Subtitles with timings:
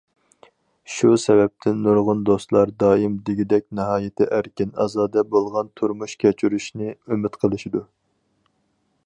[0.93, 7.85] شۇ سەۋەبتىن نۇرغۇن دوستلار دائىم دېگۈدەك ناھايىتى ئەركىن- ئازادە بولغان تۇرمۇش كەچۈرۈشنى ئۈمىد قىلىشىدۇ.